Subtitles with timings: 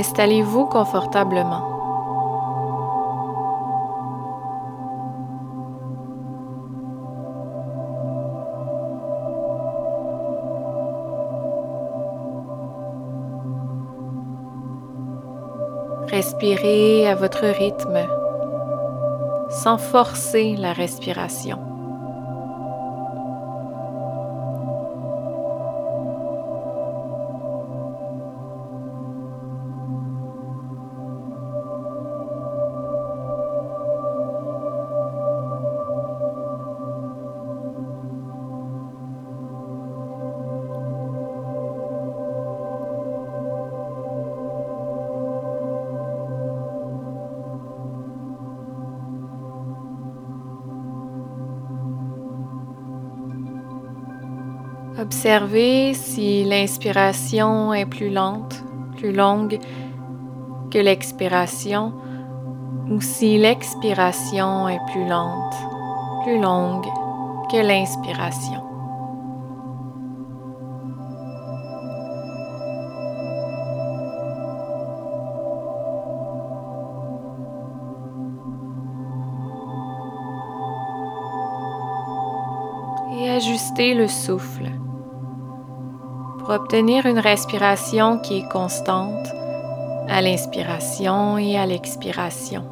[0.00, 1.60] Installez-vous confortablement.
[16.08, 17.98] Respirez à votre rythme
[19.50, 21.69] sans forcer la respiration.
[55.12, 58.62] Observez si l'inspiration est plus lente,
[58.96, 59.58] plus longue
[60.70, 61.92] que l'expiration
[62.88, 65.56] ou si l'expiration est plus lente,
[66.22, 66.86] plus longue
[67.50, 68.62] que l'inspiration.
[83.18, 84.79] Et ajustez le souffle
[86.48, 89.26] obtenir une respiration qui est constante
[90.08, 92.64] à l'inspiration et à l'expiration.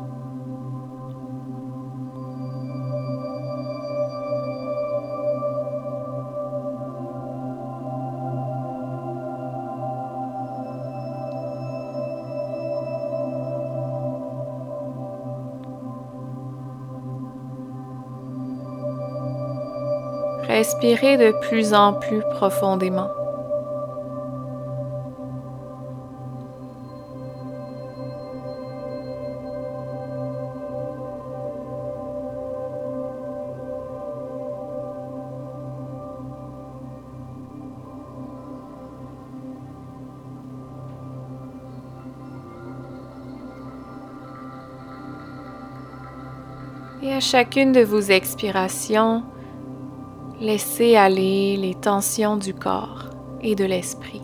[20.48, 23.17] Respirez de plus en plus profondément.
[47.30, 49.22] Chacune de vos expirations,
[50.40, 53.10] laissez aller les tensions du corps
[53.42, 54.22] et de l'esprit.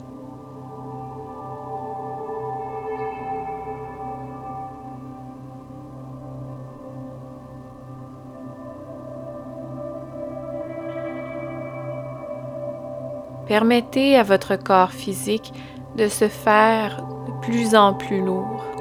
[13.46, 15.52] Permettez à votre corps physique
[15.98, 18.73] de se faire de plus en plus lourd.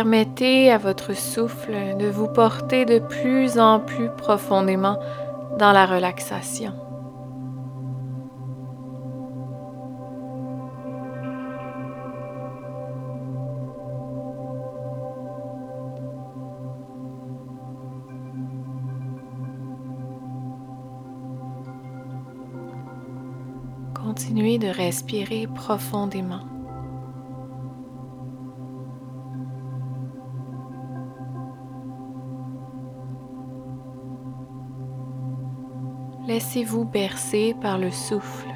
[0.00, 4.98] Permettez à votre souffle de vous porter de plus en plus profondément
[5.58, 6.72] dans la relaxation.
[23.94, 26.59] Continuez de respirer profondément.
[36.40, 38.49] Laissez-vous bercer par le souffle.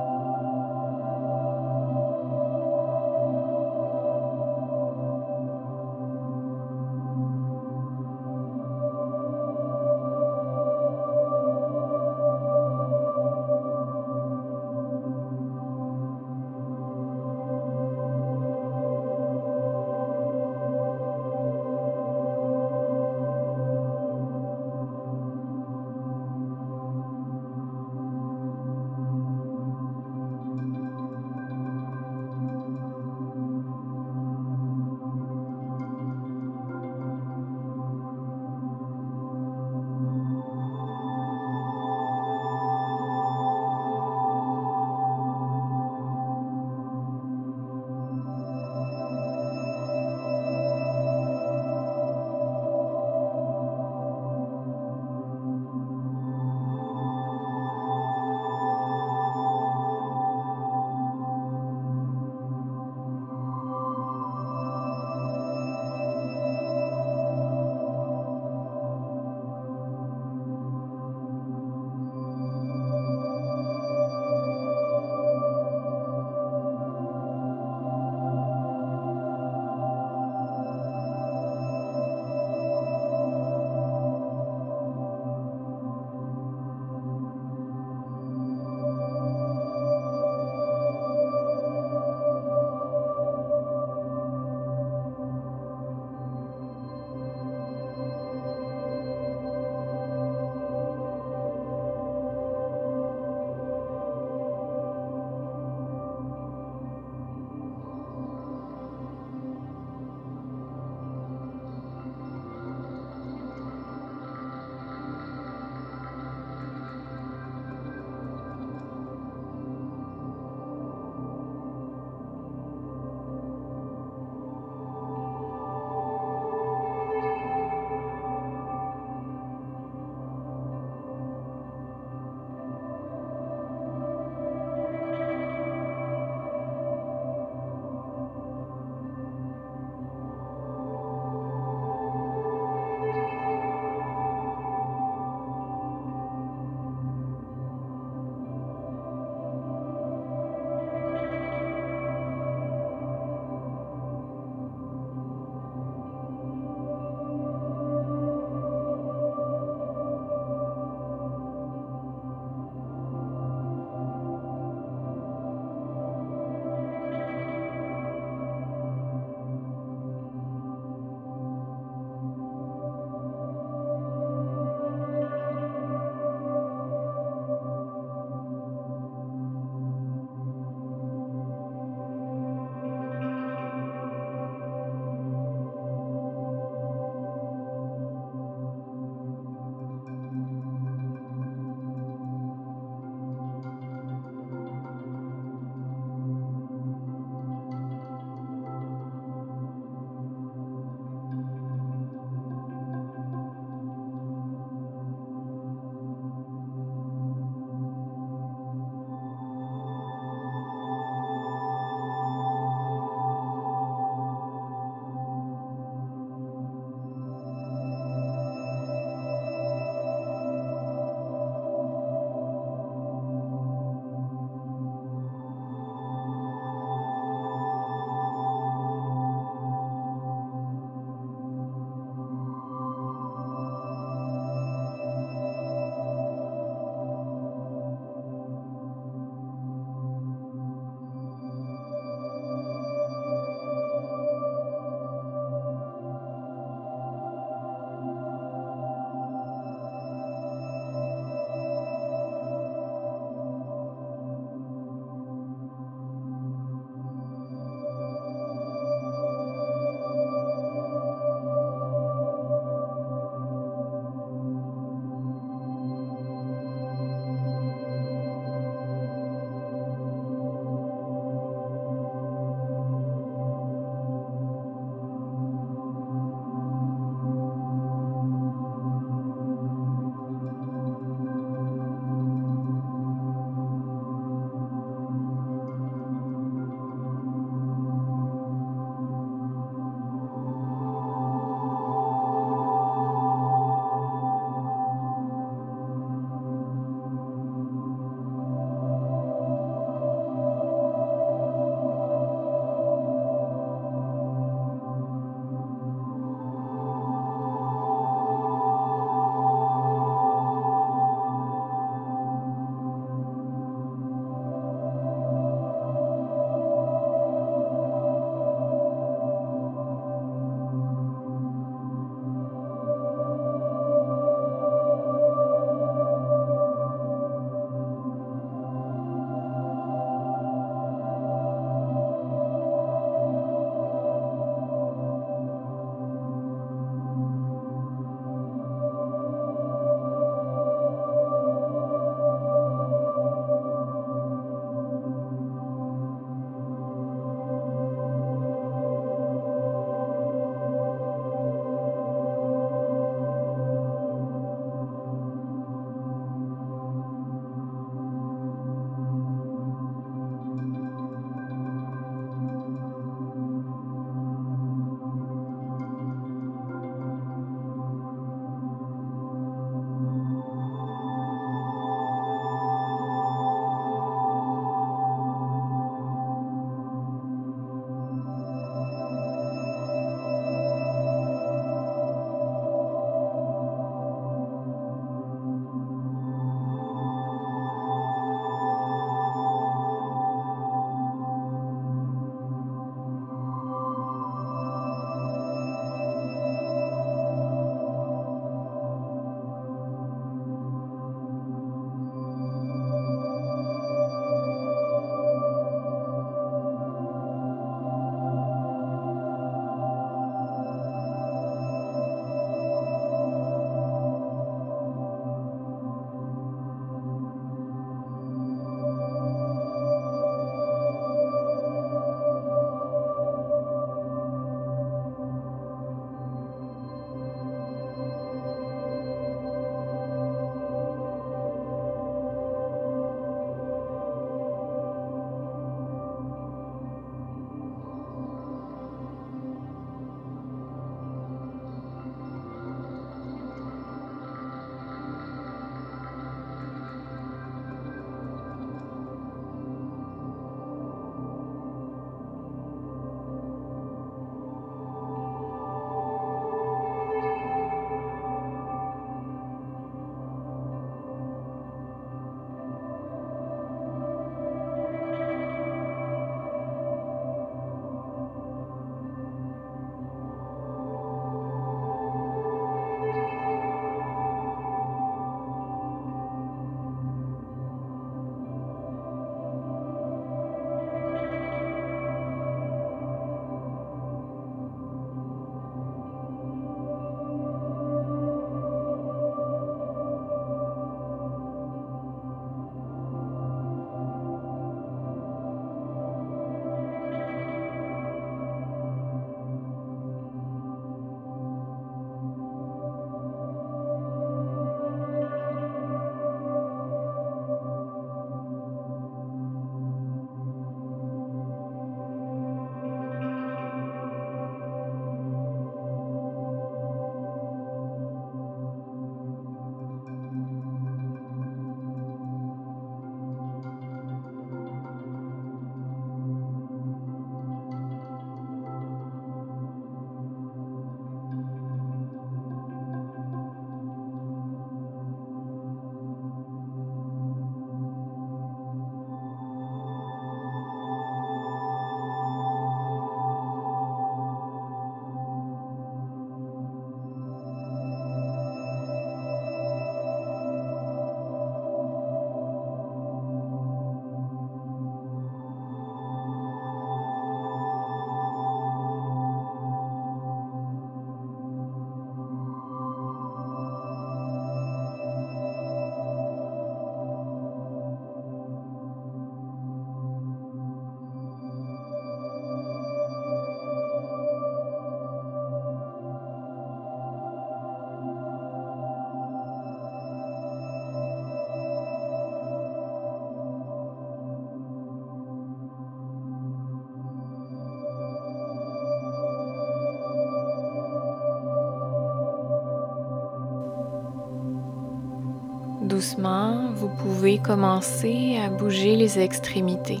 [596.16, 600.00] Vous pouvez commencer à bouger les extrémités,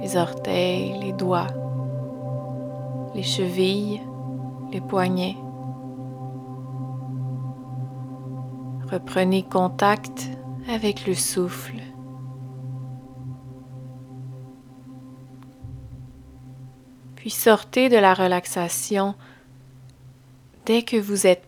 [0.00, 1.48] les orteils, les doigts,
[3.14, 4.00] les chevilles,
[4.72, 5.36] les poignets.
[8.90, 10.28] Reprenez contact
[10.68, 11.80] avec le souffle.
[17.16, 19.14] Puis sortez de la relaxation
[20.66, 21.43] dès que vous êtes.